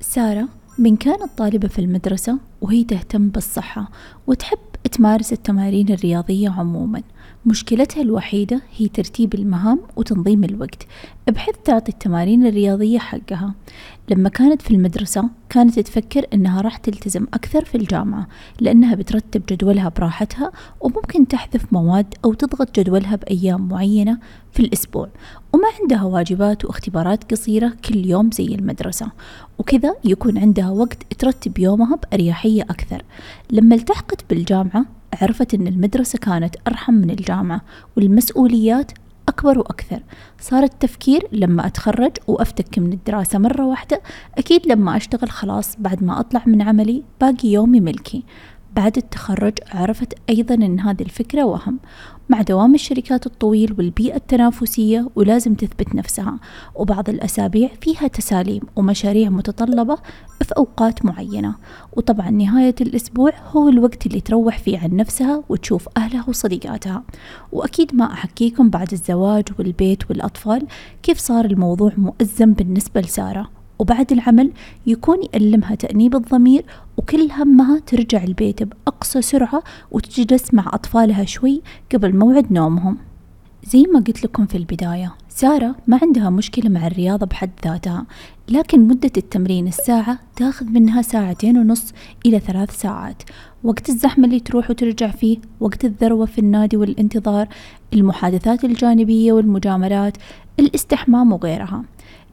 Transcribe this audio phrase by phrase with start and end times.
[0.00, 3.90] سارة من كانت طالبة في المدرسة وهي تهتم بالصحة
[4.26, 4.58] وتحب
[4.92, 7.02] تمارس التمارين الرياضية عموما.
[7.46, 10.86] مشكلتها الوحيدة هي ترتيب المهام وتنظيم الوقت
[11.28, 13.54] بحيث تعطي التمارين الرياضية حقها.
[14.10, 18.28] لما كانت في المدرسة كانت تفكر إنها راح تلتزم أكثر في الجامعة
[18.60, 24.18] لأنها بترتب جدولها براحتها وممكن تحذف مواد أو تضغط جدولها بأيام معينة
[24.52, 25.08] في الأسبوع.
[25.52, 29.10] وما عندها واجبات واختبارات قصيرة كل يوم زي المدرسة.
[29.58, 33.02] وكذا يكون عندها وقت ترتب يومها بأريحية أكثر.
[33.50, 34.84] لما التحقت بالجامعة
[35.22, 37.60] عرفت أن المدرسة كانت أرحم من الجامعة
[37.96, 38.92] والمسؤوليات
[39.28, 40.00] أكبر وأكثر.
[40.40, 44.02] صار التفكير لما أتخرج وأفتك من الدراسة مرة واحدة
[44.38, 48.24] أكيد لما أشتغل خلاص بعد ما أطلع من عملي باقي يومي ملكي.
[48.76, 51.78] بعد التخرج عرفت أيضا أن هذه الفكرة وهم.
[52.28, 56.38] مع دوام الشركات الطويل والبيئة التنافسية ولازم تثبت نفسها.
[56.74, 59.96] وبعض الأسابيع فيها تساليم ومشاريع متطلبة
[60.42, 61.54] في أوقات معينة.
[61.92, 67.02] وطبعا نهاية الأسبوع هو الوقت اللي تروح فيه عن نفسها وتشوف أهلها وصديقاتها.
[67.52, 70.66] وأكيد ما أحكيكم بعد الزواج والبيت والأطفال
[71.02, 73.57] كيف صار الموضوع مؤزم بالنسبة لسارة.
[73.78, 74.52] وبعد العمل
[74.86, 76.64] يكون يألمها تأنيب الضمير
[76.96, 81.62] وكل همها ترجع البيت بأقصى سرعة وتجلس مع أطفالها شوي
[81.92, 82.98] قبل موعد نومهم.
[83.64, 85.14] زي ما قلت لكم في البداية.
[85.40, 88.06] سارة ما عندها مشكلة مع الرياضة بحد ذاتها
[88.48, 91.92] لكن مدة التمرين الساعة تاخذ منها ساعتين ونص
[92.26, 93.22] إلى ثلاث ساعات.
[93.64, 97.48] وقت الزحمة اللي تروح وترجع فيه وقت الذروة في النادي والانتظار
[97.92, 100.16] المحادثات الجانبية والمجاملات
[100.60, 101.84] الاستحمام وغيرها.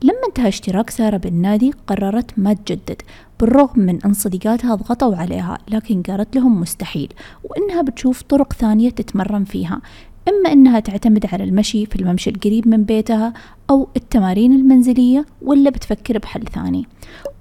[0.03, 3.01] لما انتهى اشتراك سارة بالنادي قررت ما تجدد
[3.39, 9.43] بالرغم من أن صديقاتها ضغطوا عليها لكن قالت لهم مستحيل وإنها بتشوف طرق ثانية تتمرن
[9.43, 9.81] فيها.
[10.27, 13.33] إما إنها تعتمد على المشي في الممشى القريب من بيتها
[13.69, 16.87] أو التمارين المنزلية ولا بتفكر بحل ثاني.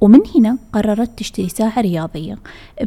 [0.00, 2.39] ومن هنا قررت تشتري ساعة رياضية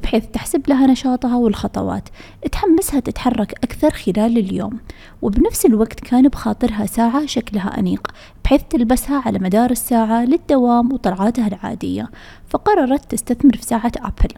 [0.03, 2.09] بحيث تحسب لها نشاطها والخطوات.
[2.51, 4.79] تحمسها تتحرك أكثر خلال اليوم.
[5.21, 8.07] وبنفس الوقت كان بخاطرها ساعة شكلها أنيق
[8.43, 12.09] بحيث تلبسها على مدار الساعة للدوام وطلعاتها العادية.
[12.49, 14.33] فقررت تستثمر في ساعة أبل.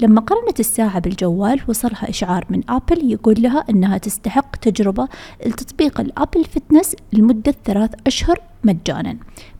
[0.00, 5.08] لما قرنت الساعة بالجوال وصلها إشعار من أبل يقول لها أنها تستحق تجربة
[5.46, 9.16] لتطبيق ال Apple Fitness لمدة ثلاث أشهر مجانا.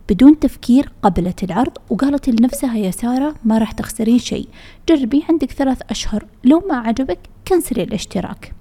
[0.09, 4.49] بدون تفكير قبلت العرض وقالت لنفسها يا سارة ما راح تخسرين شيء.
[4.89, 8.53] جربي عندك ثلاث أشهر لو ما عجبك كنسلي الاشتراك.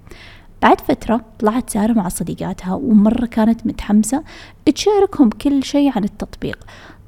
[0.62, 4.24] بعد فترة طلعت سارة مع صديقاتها ومرة كانت متحمسة
[4.74, 6.58] تشاركهم كل شيء عن التطبيق.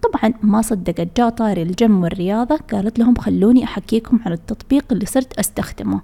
[0.03, 5.39] طبعا ما صدقت جاء طاري الجيم والرياضة قالت لهم خلوني أحكيكم عن التطبيق اللي صرت
[5.39, 6.01] أستخدمه.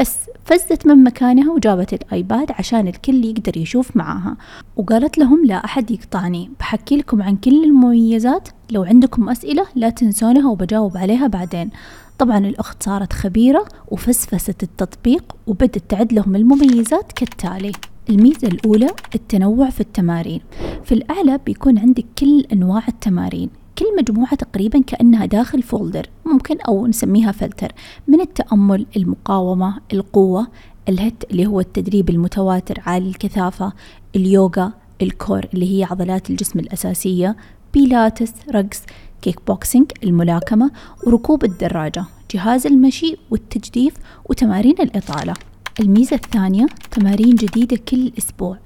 [0.00, 4.36] بس فزت من مكانها وجابت الآيباد عشان الكل يقدر يشوف معاها.
[4.76, 6.50] وقالت لهم لا أحد يقطعني.
[6.60, 8.48] بحكي لكم عن كل المميزات.
[8.70, 11.70] لو عندكم أسئلة لا تنسونها وبجاوب عليها بعدين.
[12.18, 17.72] طبعا الأخت صارت خبيرة وفصفصت التطبيق وبدت تعد لهم المميزات كالتالي.
[18.10, 20.40] الميزة الأولى التنوع في التمارين.
[20.84, 23.50] في الأعلى بيكون عندك كل أنواع التمارين.
[23.78, 27.72] كل مجموعة تقريبا كأنها داخل folder ممكن أو نسميها فلتر
[28.08, 30.46] من التأمل المقاومة القوة
[30.88, 33.72] ال HIIT اللي هو التدريب المتواتر عالي الكثافة
[34.16, 34.72] اليوغا
[35.02, 37.36] ال core اللي هي عضلات الجسم الأساسية
[37.74, 38.82] بيلاتس رقص
[39.22, 40.70] كيك بوكسينج الملاكمة
[41.06, 43.94] وركوب الدراجة جهاز المشي والتجديف
[44.24, 45.34] وتمارين الإطالة.
[45.80, 48.58] الميزة الثانية تمارين جديدة كل أسبوع.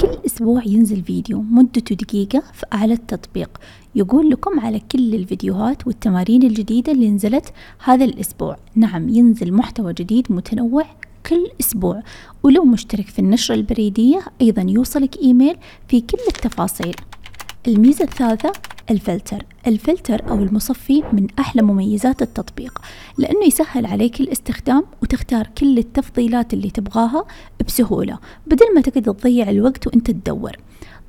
[0.00, 3.50] كل أسبوع ينزل فيديو مدته دقيقة في أعلى التطبيق.
[3.96, 7.52] يقول لكم على كل الفيديوهات والتمارين الجديدة اللي نزلت
[7.84, 8.56] هذا الأسبوع.
[8.74, 10.84] نعم ينزل محتوى جديد متنوع
[11.28, 12.02] كل أسبوع.
[12.42, 15.56] ولو مشترك في النشرة البريدية أيضا يوصلك إيميل
[15.88, 16.96] في كل التفاصيل.
[17.66, 18.52] الميزة الثالثة
[18.90, 19.44] الفلتر.
[19.66, 22.78] الفلتر أو المصفي من أحلى مميزات التطبيق
[23.18, 27.24] لأنه يسهل عليك الاستخدام وتختار كل التفضيلات اللي تبغاها
[27.66, 30.56] بسهولة بدل ما تقعد تضيع الوقت وأنت تدور.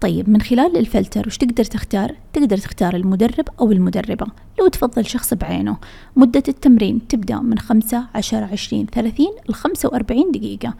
[0.01, 4.25] طيب من خلال الفلتر وش تقدر تختار؟ تقدر تختار المدرب أو المدربة.
[4.59, 5.78] لو تفضل شخص بعينه.
[6.16, 10.73] مدة التمرين تبدأ من خمسة عشر عشرين ثلاثين لخمسة وأربعين دقيقة.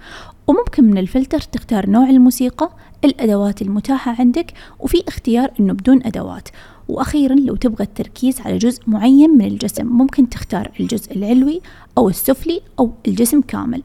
[0.48, 2.69] وممكن من الفلتر تختار نوع الموسيقى
[3.06, 6.50] الأدوات المتاحة عندك وفي اختيار أنه بدون أدوات.
[6.88, 11.62] وأخيرا لو تبغى التركيز على جزء معين من الجسم ممكن تختار الجزء العلوي
[11.98, 13.84] أو السفلي أو الجسم كامل.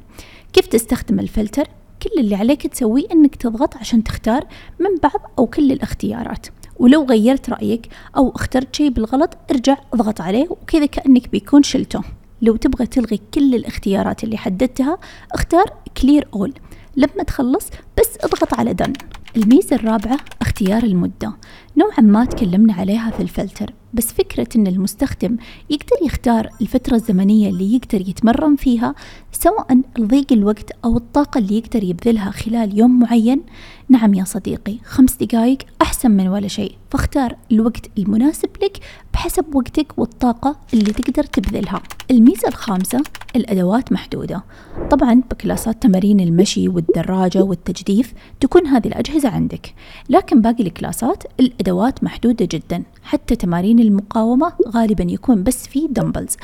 [0.52, 1.69] كيف تستخدم الفلتر؟
[2.02, 4.47] كل اللي عليك تسويه إنك تضغط عشان تختار
[4.81, 6.47] من بعض أو كل الاختيارات.
[6.79, 12.02] ولو غيرت رأيك أو اخترت شيء بالغلط ارجع اضغط عليه وكذا كأنك بيكون شلته.
[12.43, 14.99] لو تبغى تلغي كل الاختيارات اللي حددتها
[15.32, 15.64] اختار
[16.02, 16.55] كلير اول
[16.97, 17.67] لما تخلص
[17.99, 18.93] بس اضغط على دن
[19.37, 21.32] الميزة الرابعة اختيار المدة.
[21.76, 23.73] نوعا ما تكلمنا عليها في الفلتر.
[23.94, 25.37] بس فكرة أن المستخدم
[25.70, 28.94] يقدر يختار الفترة الزمنية اللي يقدر يتمرن فيها
[29.32, 33.42] سواء لضيق الوقت أو الطاقة اللي يقدر يبذلها خلال يوم معين.
[33.88, 38.78] نعم يا صديقي خمس دقايق أحسن من ولا شيء فاختار الوقت المناسب لك
[39.14, 41.82] بحسب وقتك والطاقة اللي تقدر تبذلها.
[42.10, 43.02] الميزة الخامسة
[43.37, 44.44] الأدوات محدودة.
[44.90, 49.75] طبعا بكلاسات تمارين المشي والدراجة والتجديف تكون هذه الأجهزة عندك
[50.08, 56.37] لكن باقي الكلاسات الأدوات محدودة جدا حتى تمارين المقاومة غالبا يكون بس في dumbbells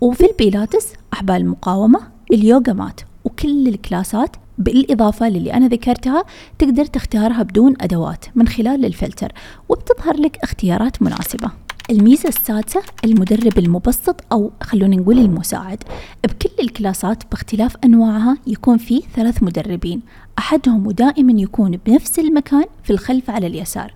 [0.00, 2.00] وفي البيلاتس أحبال المقاومة
[2.32, 6.24] اليوغا mat وكل الكلاسات بالإضافة للي أنا ذكرتها
[6.58, 9.32] تقدر تختارها بدون أدوات من خلال الفلتر
[9.68, 11.50] وبتظهر لك اختيارات مناسبة.
[11.90, 15.82] الميزة السادسة المدرب المبسط أو خلونا نقول المساعد.
[16.24, 20.00] بكل الكلاسات باختلاف أنواعها يكون في ثلاث مدربين.
[20.38, 23.94] أحدهم دائما يكون بنفس المكان في الخلف على اليسار.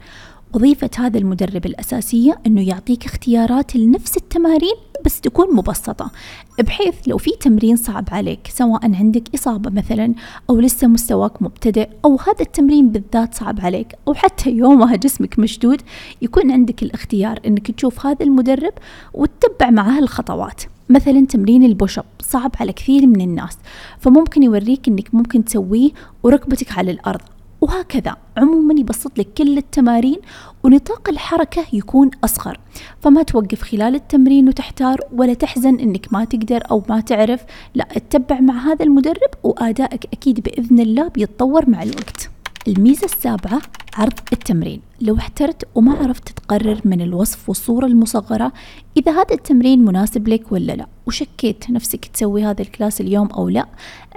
[0.54, 4.74] وظيفة هذا المدرب الأساسية أنه يعطيك اختيارات لنفس التمارين
[5.04, 6.10] بس تكون مبسطة
[6.58, 10.14] بحيث لو في تمرين صعب عليك سواء عندك إصابة مثلا
[10.50, 15.82] أو لسه مستواك مبتدئ أو هذا التمرين بالذات صعب عليك أو حتى يومها جسمك مشدود
[16.22, 18.72] يكون عندك الاختيار أنك تشوف هذا المدرب
[19.14, 20.62] وتتبع معاه الخطوات.
[20.88, 23.58] مثلا تمرين البوشب صعب على كثير من الناس
[23.98, 25.90] فممكن يوريك إنك ممكن تسويه
[26.22, 27.20] وركبتك على الأرض.
[27.64, 28.16] وهكذا.
[28.36, 30.18] عموما يبسط لك كل التمارين
[30.64, 32.60] ونطاق الحركة يكون أصغر.
[33.00, 37.44] فما توقف خلال التمرين وتحتار ولا تحزن إنك ما تقدر أو ما تعرف.
[37.74, 42.33] لا اتبع مع هذا المدرب وآدائك أكيد بإذن الله بيتطور مع الوقت.
[42.68, 43.62] الميزة السابعة
[43.94, 44.80] عرض التمرين.
[45.00, 48.52] لو احترت وما عرفت تقرر من الوصف والصورة المصغرة
[48.96, 53.66] إذا هذا التمرين مناسب لك ولا لا وشكيت نفسك تسوي هذا الكلاس اليوم أو لا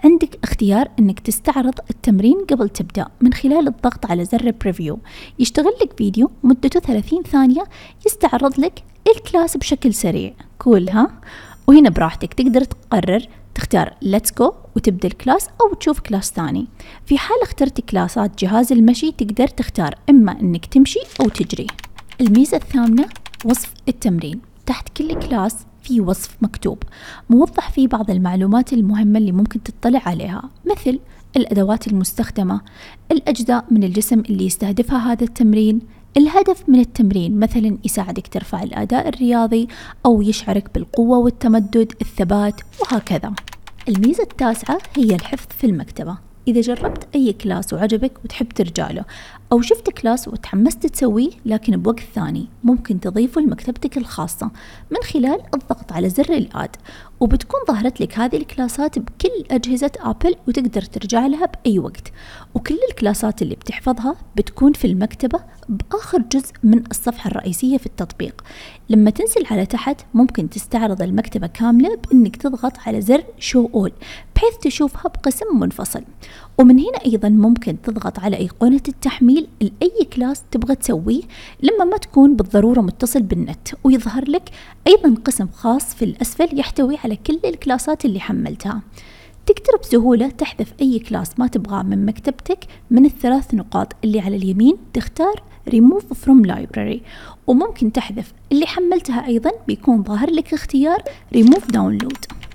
[0.04, 5.00] عندك اختيار أنك تستعرض التمرين قبل تبدأ من خلال الضغط على زر preview
[5.40, 7.64] يشتغل لك فيديو مدته 30 ثانية
[8.06, 8.84] يستعرض لك
[9.16, 10.34] الكلاس بشكل سريع.
[10.60, 11.12] cool ها؟
[11.68, 16.68] وهنا براحتك تقدر تقرر تختار let's go وتبدأ الكلاس أو تشوف كلاس ثاني.
[17.06, 21.68] في حال اخترت كلاسات جهاز المشي تقدر تختار إما أنك تمشي أو تجري.
[22.22, 23.06] الميزة الثامنة
[23.46, 24.42] وصف التمرين.
[24.66, 26.84] تحت كل كلاس في وصف مكتوب.
[27.30, 31.00] موضح فيه بعض المعلومات المهمة اللي ممكن تطلع عليها مثل
[31.38, 32.62] الأدوات المستخدمة
[33.12, 35.82] الأجزاء من الجسم اللي يستهدفها هذا التمرين
[36.18, 39.68] الهدف من التمرين مثلا يساعدك ترفع الأداء الرياضي
[40.06, 43.34] أو يشعرك بالقوة والتمدد الثبات وهكذا.
[43.88, 46.18] الميزة التاسعة هي الحفظ في المكتبة.
[46.48, 49.06] إذا جربت أي كلاس وعجبك وتحب ترجع له
[49.52, 54.52] أو شفت كلاس وتحمست تسويه لكن بوقت ثاني ممكن تضيفه لمكتبتك الخاصة
[54.92, 56.76] من خلال الضغط على زر ال add.
[57.20, 62.12] وبتكون ظهرت لك هذه الكلاسات بكل أجهزة آبل وتقدر ترجع لها بأي وقت.
[62.56, 65.40] وكل الكلاسات اللي بتحفظها بتكون في المكتبة
[65.70, 68.44] بآخر جزء من الصفحة الرئيسية في التطبيق.
[68.90, 73.92] لما تنزل على تحت ممكن تستعرض المكتبة كاملة بأنك تضغط على زر show all
[74.36, 76.04] بحيث تشوفها بقسم منفصل.
[76.58, 81.22] ومن هنا أيضا ممكن تضغط على أيقونة التحميل لأي كلاس تبغى تسويه
[81.64, 84.50] لما ما تكون بالضرورة متصل بالنت ويظهر لك
[84.88, 88.82] أيضا قسم خاص في الأسفل يحتوي على كل الكلاسات اللي حملتها.
[89.46, 92.60] تقدر بسهولة تحذف أي كلاس ما تبغاه من مكتبتك
[92.92, 96.98] من الثلاث نقاط اللي على اليمين تختار Remove from Library
[97.48, 101.04] وممكن تحذف اللي حملتها أيضا بيكون ظاهر لك اختيار
[101.36, 102.47] Remove Download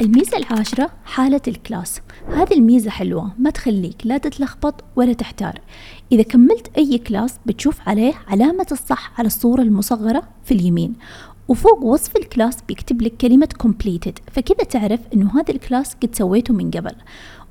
[0.00, 2.00] الميزة العاشرة حالة الكلاس.
[2.28, 5.60] هذه الميزة حلوة ما تخليك لا تتلخبط ولا تحتار.
[6.12, 10.94] إذا كملت أي كلاس بتشوف عليه علامة الصح على الصورة المصغرة في اليمين
[11.48, 16.70] وفوق وصف الكلاس بيكتب لك كلمة completed فكذا تعرف إنه هذا الكلاس قد سويته من
[16.70, 16.94] قبل.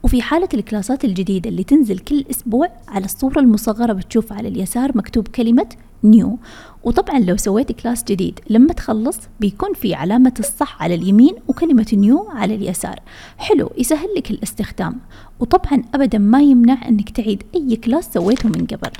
[0.04, 5.28] وفي حالة الكلاسات الجديدة اللي تنزل كل أسبوع على الصورة المصغرة بتشوف على اليسار مكتوب
[5.28, 5.68] كلمة
[6.04, 6.40] new
[6.84, 12.30] وطبعا لو سويت كلاس جديد لما تخلص بيكون في علامة الصح على اليمين وكلمة new
[12.30, 13.00] على اليسار.
[13.38, 15.00] حلو يسهل لك الاستخدام.
[15.40, 18.92] وطبعا أبدا ما يمنع أنك تعيد أي كلاس سويته من قبل.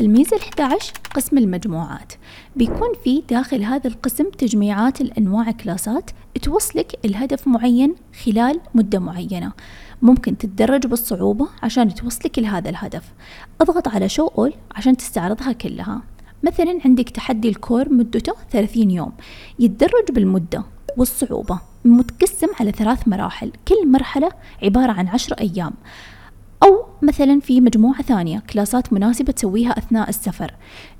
[0.00, 2.12] الميزة ال11 قسم المجموعات.
[2.56, 6.10] بيكون في داخل هذا القسم تجميعات الأنواع كلاسات
[6.42, 7.94] توصلك الهدف معين
[8.24, 9.52] خلال مدة معينة.
[10.02, 13.12] ممكن تتدرج بالصعوبة عشان توصلك لهذا الهدف.
[13.60, 16.02] اضغط على شو أول عشان تستعرضها كلها.
[16.42, 19.12] مثلا عندك تحدي الكور مدته 30 يوم.
[19.58, 20.64] يتدرج بالمدة
[20.96, 23.52] والصعوبة متقسم على ثلاث مراحل.
[23.68, 24.30] كل مرحلة
[24.62, 25.72] عبارة عن عشر أيام.
[26.62, 30.54] أو مثلا في مجموعة ثانية كلاسات مناسبة تسويها أثناء السفر.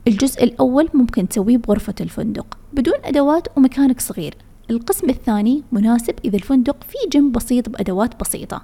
[0.09, 4.35] الجزء الأول ممكن تسويه بغرفة الفندق بدون أدوات ومكانك صغير.
[4.71, 8.63] القسم الثاني مناسب إذا الفندق فيه جيم بسيط بأدوات بسيطة.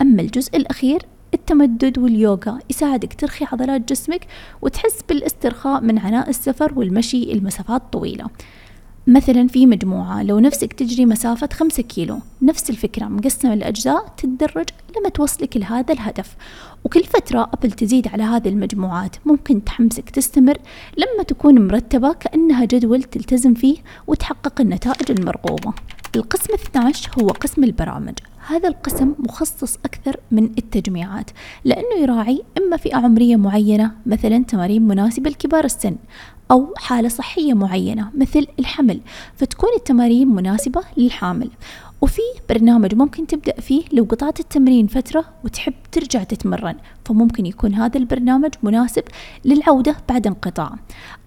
[0.00, 1.02] أما الجزء الأخير
[1.34, 2.58] التمدد واليوغا.
[2.70, 4.26] يساعدك ترخي عضلات جسمك
[4.62, 8.26] وتحس بالاسترخاء من عناء السفر والمشي المسافات طويلة.
[9.06, 15.08] مثلا في مجموعة لو نفسك تجري مسافة خمسة كيلو نفس الفكرة مقسمة لأجزاء تتدرج لما
[15.08, 16.36] توصلك لهذا الهدف.
[16.84, 20.58] وكل فترة أبل تزيد على هذه المجموعات ممكن تحمسك تستمر
[20.96, 25.72] لما تكون مرتبة كأنها جدول تلتزم فيه وتحقق النتائج المرغوبة.
[26.16, 28.14] القسم 12 هو قسم البرامج.
[28.46, 31.30] هذا القسم مخصص أكثر من التجميعات
[31.64, 35.96] لأنه يراعي إما فئة عمرية معينة مثلا تمارين مناسبة لكبار السن.
[36.50, 39.00] أو حالة صحية معينة مثل الحمل.
[39.36, 41.50] فتكون التمارين مناسبة للحامل.
[42.00, 46.74] وفي برنامج ممكن تبدأ فيه لو قطعت التمرين فترة وتحب ترجع تتمرن.
[47.04, 49.02] فممكن يكون هذا البرنامج مناسب
[49.44, 50.74] للعودة بعد انقطاع.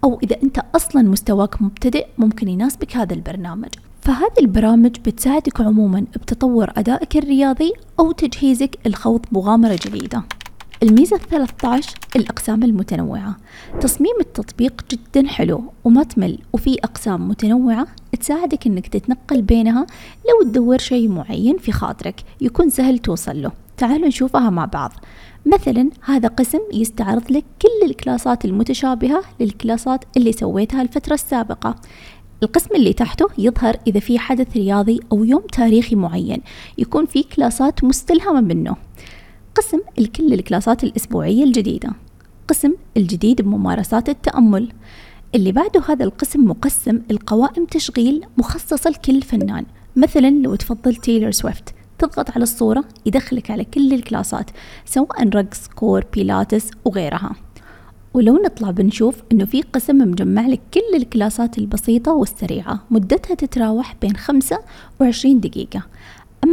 [0.03, 3.69] أو إذا أنت أصلا مستواك مبتدئ ممكن يناسبك هذا البرنامج.
[4.01, 10.24] فهذه البرامج بتساعدك عموما بتطور أدائك الرياضي أو تجهيزك الخوض مغامرة جديدة.
[10.84, 13.36] الميزة الثلاثة عشر الأقسام المتنوعة.
[13.81, 17.88] تصميم التطبيق جدا حلو وما تمل وفي أقسام متنوعة
[18.19, 19.88] تساعدك أنك تتنقل بينها
[20.29, 23.51] لو تدور شيء معين في خاطرك يكون سهل توصل له.
[23.77, 24.93] تعالوا نشوفها مع بعض.
[25.46, 31.75] مثلا هذا قسم يستعرض لك كل الكلاسات المتشابهة للكلاسات اللي سويتها الفترة السابقة.
[32.43, 36.41] القسم اللي تحته يظهر إذا في حدث رياضي أو يوم تاريخي معين
[36.77, 38.75] يكون في كلاسات مستلهمة منه.
[39.57, 41.89] قسم الكل الكلاسات الأسبوعية الجديدة.
[42.47, 44.71] قسم الجديد بممارسات التأمل.
[45.35, 49.65] اللي بعده هذا القسم مقسم القوائم تشغيل مخصصة لكل فنان.
[49.95, 54.51] مثلا لو تفضل تايلور سويفت تضغط على الصورة يدخلك على كل الكلاسات
[54.85, 57.35] سواء رقص core بيلاتس وغيرها.
[58.13, 64.15] ولو نطلع بنشوف إنه في قسم مجمع لك كل الكلاسات البسيطة والسريعة مدتها تتراوح بين
[64.15, 64.59] خمسة
[64.99, 65.83] وعشرين دقيقة.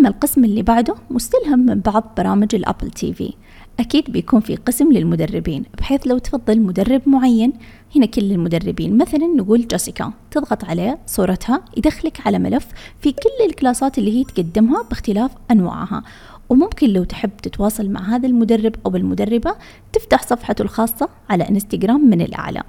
[0.04, 3.33] أما القسم اللي بعده مستلهم من بعض برامج ال Apple TV.
[3.80, 7.52] أكيد بيكون في قسم للمدربين بحيث لو تفضل مدرب معين
[7.96, 8.99] هنا كل المدربين.
[8.99, 12.66] مثلا نقول جيسيكا تضغط على صورتها يدخلك على ملف
[13.00, 16.02] في كل الكلاسات اللي هي تقدمها باختلاف أنواعها.
[16.49, 19.54] وممكن لو تحب تتواصل مع هذا المدرب أو المدربة
[19.92, 22.62] تفتح صفحته الخاصة على إنستغرام من الأعلى.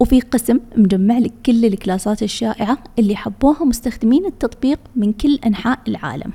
[0.00, 6.32] وفي قسم مجمع لك كل الكلاسات الشائعة اللي حبوها مستخدمين التطبيق من كل أنحاء العالم.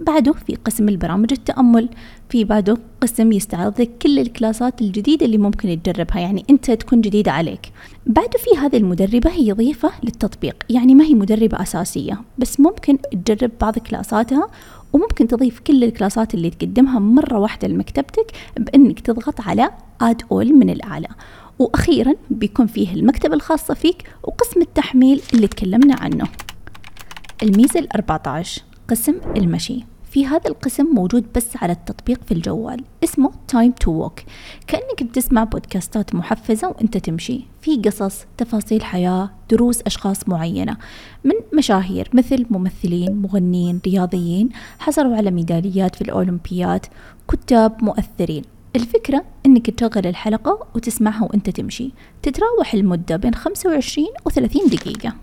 [0.00, 1.88] بعده في قسم البرامج التأمل.
[2.28, 7.32] في بعده قسم يستعرض لك كل الكلاسات الجديدة اللي ممكن تجربها يعني أنت تكون جديدة
[7.32, 7.72] عليك.
[8.06, 13.50] بعده في هذه المدربة هي ضيفة للتطبيق يعني ما هي مدربة أساسية بس ممكن تجرب
[13.60, 14.48] بعض كلاساتها
[14.92, 19.70] وممكن تضيف كل الكلاسات اللي تقدمها مرة واحدة لمكتبتك بأنك تضغط على
[20.00, 21.08] آد أول من الأعلى.
[21.58, 26.28] وأخيرا بيكون فيه المكتبة الخاصة فيك وقسم التحميل اللي تكلمنا عنه.
[27.42, 28.62] الميزة الأربعة عشر.
[28.90, 29.84] قسم المشي.
[30.10, 34.22] في هذا القسم موجود بس على التطبيق في الجوال اسمه Time to Walk.
[34.66, 37.40] كأنك بتسمع بودكاستات محفزة وأنت تمشي.
[37.62, 40.76] في قصص تفاصيل حياة دروس أشخاص معينة.
[41.24, 44.48] من مشاهير مثل ممثلين مغنيين رياضيين
[44.78, 46.86] حصلوا على ميداليات في الأولمبيات
[47.28, 48.42] كتاب مؤثرين.
[48.76, 51.90] الفكرة إنك تشغل الحلقة وتسمعها وأنت تمشي.
[52.22, 55.14] تتراوح المدة بين 25 و 30 دقيقة.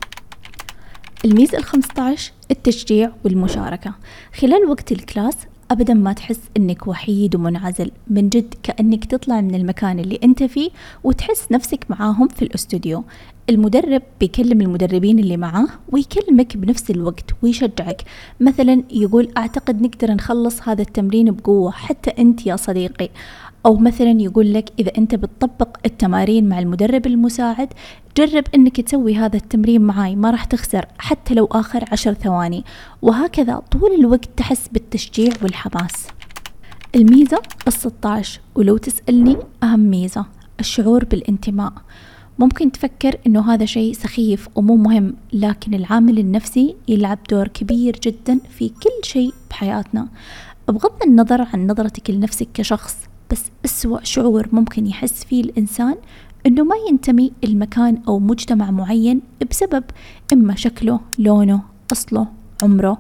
[1.26, 3.94] الميزة الخمسة عشر التشجيع والمشاركة.
[4.40, 5.38] خلال وقت الكلاس
[5.72, 10.70] أبدا ما تحس أنك وحيد ومنعزل من جد كأنك تطلع من المكان اللي أنت فيه
[11.04, 13.04] وتحس نفسك معاهم في الأستوديو.
[13.50, 18.02] المدرب بيكلم المدربين اللي معاه ويكلمك بنفس الوقت ويشجعك.
[18.40, 23.10] مثلا يقول أعتقد نقدر نخلص هذا التمرين بقوة حتى أنت يا صديقي.
[23.66, 27.74] أو مثلا يقول لك إذا أنت بتطبق التمارين مع المدرب المساعد
[28.18, 32.64] جرب أنك تسوي هذا التمرين معاي ما راح تخسر حتى لو آخر عشر ثواني.
[33.02, 36.08] وهكذا طول الوقت تحس بالتشجيع والحماس.
[36.96, 40.26] الميزة الستاش ولو تسألني أهم ميزة
[40.60, 41.74] الشعور بالانتماء.
[42.40, 48.40] ممكن تفكر إنه هذا شيء سخيف ومو مهم لكن العامل النفسي يلعب دور كبير جدا
[48.50, 50.08] في كل شيء بحياتنا.
[50.68, 52.98] بغض النظر عن نظرتك لنفسك كشخص
[53.32, 55.96] بس أسوأ شعور ممكن يحس فيه الإنسان
[56.46, 59.22] إنه ما ينتمي لمكان أو مجتمع معين
[59.52, 59.84] بسبب
[60.34, 61.62] إما شكله لونه
[61.92, 62.28] أصله
[62.64, 62.98] عمره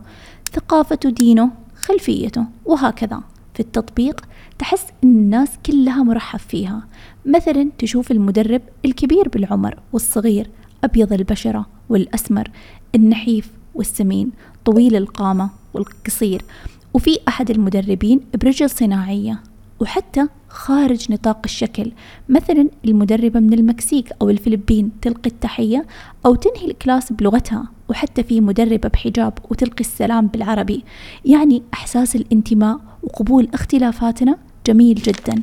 [0.53, 3.21] ثقافته دينه خلفيته وهكذا.
[3.53, 4.25] في التطبيق
[4.59, 6.87] تحس إن الناس كلها مرحب فيها.
[7.25, 10.49] مثلا تشوف المدرب الكبير بالعمر والصغير
[10.83, 12.51] أبيض البشرة والأسمر
[12.95, 14.31] النحيف والسمين
[14.65, 16.45] طويل القامة والقصير.
[16.93, 19.43] وفي أحد المدربين برجل صناعية.
[19.81, 21.91] وحتى خارج نطاق الشكل.
[22.29, 25.85] مثلا المدربة من المكسيك أو الفلبين تلقي التحية
[26.25, 30.83] أو تنهي الكلاس بلغتها وحتى في مدربة بحجاب وتلقي السلام بالعربي.
[31.25, 35.35] يعني إحساس الانتماء وقبول اختلافاتنا جميل جدا.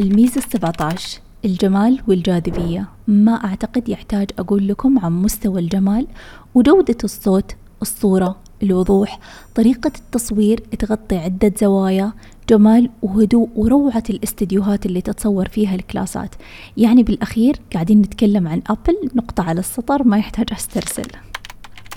[0.00, 2.88] الميزة السبعة عشر الجمال والجاذبية.
[3.08, 6.06] ما أعتقد يحتاج أقول لكم عن مستوى الجمال
[6.54, 9.18] وجودة الصوت الصورة الوضوح
[9.54, 12.12] طريقة التصوير تغطي عدة زوايا.
[12.50, 16.34] جمال وهدوء وروعة الاستديوهات اللي تتصور فيها الكلاسات.
[16.76, 21.06] يعني بالأخير قاعدين نتكلم عن أبل نقطة على السطر ما يحتاج أسترسل.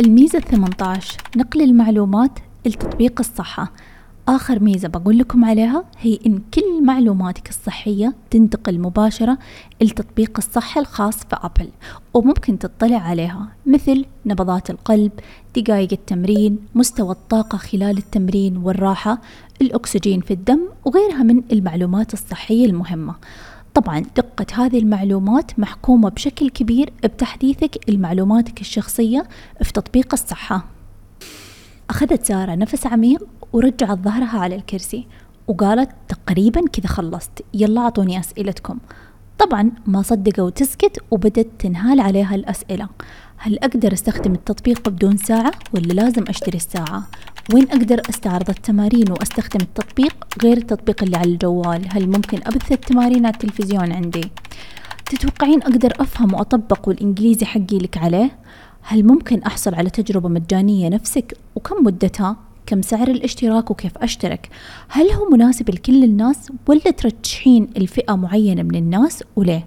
[0.01, 3.71] الميزة 18 نقل المعلومات لتطبيق الصحة.
[4.35, 9.37] آخر ميزة بقول لكم عليها هي إن كل معلوماتك الصحية تنتقل مباشرة
[9.81, 11.69] لتطبيق الصحة الخاص في أبل
[12.13, 15.11] وممكن تطلع عليها مثل نبضات القلب
[15.55, 19.21] دقائق التمرين مستوى الطاقة خلال التمرين والراحة
[19.61, 23.15] الأكسجين في الدم وغيرها من المعلومات الصحية المهمة.
[23.73, 29.27] طبعا دقة هذه المعلومات محكومة بشكل كبير بتحديثك لمعلوماتك الشخصية
[29.63, 30.65] في تطبيق الصحة.
[31.89, 35.07] أخذت سارة نفس عميق ورجعت ظهرها على الكرسي
[35.47, 38.77] وقالت تقريبا كذا خلصت يلا أعطوني أسئلتكم
[39.39, 42.89] طبعا ما صدقوا تسكت وبدت تنهال عليها الأسئلة
[43.37, 47.03] هل أقدر أستخدم التطبيق بدون ساعة ولا لازم أشتري الساعة؟
[47.53, 53.25] وين أقدر أستعرض التمارين وأستخدم التطبيق غير التطبيق اللي على الجوال؟ هل ممكن أبث التمارين
[53.25, 54.31] على التلفزيون عندي؟
[55.05, 58.39] تتوقعين أقدر أفهم وأطبق والإنجليزي حقي لك عليه؟
[58.81, 62.37] هل ممكن أحصل على تجربة مجانية نفسك وكم مدتها؟
[62.71, 64.49] كم سعر الاشتراك وكيف أشترك.
[64.89, 69.65] هل هو مناسب لكل الناس ولا ترجحين الفئة معينة من الناس وليه؟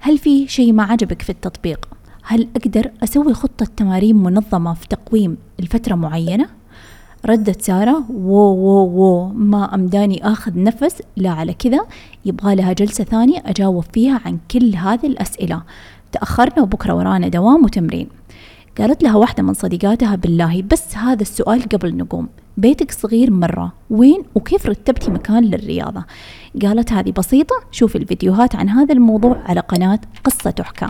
[0.00, 1.88] هل في شيء ما عجبك في التطبيق؟
[2.22, 6.48] هل أقدر أسوي خطة تمارين منظمة في تقويم الفترة معينة؟
[7.26, 11.02] ردت سارة وو وو وو ما أمداني آخذ نفس.
[11.16, 11.86] لا على كذا
[12.24, 15.62] يبغى لها جلسة ثانية أجاوب فيها عن كل هذه الأسئلة.
[16.12, 18.08] تأخرنا وبكرة ورانا دوام وتمرين.
[18.80, 22.28] قالت لها واحدة من صديقاتها بالله بس هذا السؤال قبل نقوم.
[22.56, 23.72] بيتك صغير مرة.
[23.90, 26.04] وين وكيف رتبتي مكان للرياضة؟
[26.62, 27.54] قالت هذه بسيطة.
[27.70, 30.86] شوفي الفيديوهات عن هذا الموضوع على قناة قصة تحكى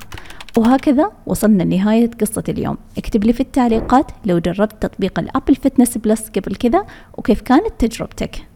[0.57, 2.77] وهكذا وصلنا لنهاية قصة اليوم.
[2.99, 6.85] اكتب لي في التعليقات لو جربت تطبيق ال Apple Fitness Plus قبل كذا
[7.19, 8.50] وكيف كانت تجربتك.